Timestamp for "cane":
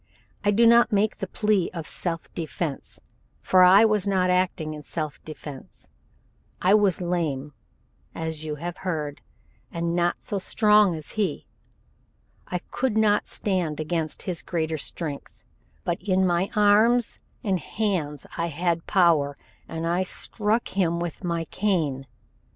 21.45-22.07